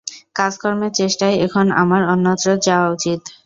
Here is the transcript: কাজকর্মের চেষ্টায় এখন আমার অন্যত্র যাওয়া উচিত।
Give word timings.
কাজকর্মের 0.35 0.91
চেষ্টায় 0.93 1.35
এখন 1.45 1.65
আমার 1.81 2.01
অন্যত্র 2.13 2.47
যাওয়া 2.67 2.87
উচিত। 2.89 3.19